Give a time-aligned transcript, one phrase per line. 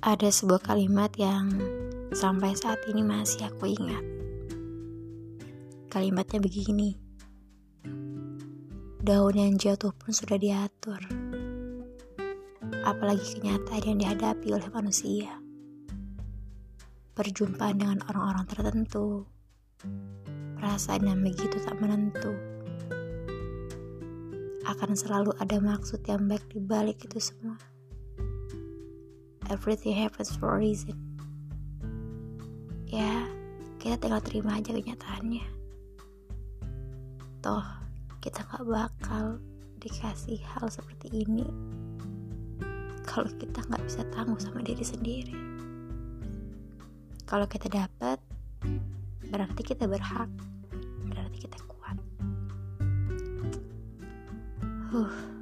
[0.00, 1.60] Ada sebuah kalimat yang
[2.16, 4.00] sampai saat ini masih aku ingat.
[5.92, 6.96] Kalimatnya begini.
[9.04, 11.04] Daun yang jatuh pun sudah diatur.
[12.80, 15.36] Apalagi kenyataan yang dihadapi oleh manusia.
[17.12, 19.28] Perjumpaan dengan orang-orang tertentu.
[20.56, 22.32] Perasaan yang begitu tak menentu.
[24.64, 27.60] Akan selalu ada maksud yang baik di balik itu semua
[29.50, 30.94] everything happens for a reason.
[32.86, 33.26] Ya
[33.82, 35.44] kita tinggal terima aja kenyataannya.
[37.42, 37.66] Toh
[38.22, 39.42] kita gak bakal
[39.82, 41.42] dikasih hal seperti ini
[43.08, 45.34] kalau kita nggak bisa tangguh sama diri sendiri.
[47.26, 48.22] Kalau kita dapat
[49.30, 50.30] berarti kita berhak.
[51.10, 51.98] Berarti kita kuat.
[54.94, 55.39] Huh